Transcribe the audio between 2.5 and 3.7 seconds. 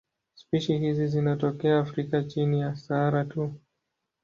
ya Sahara tu.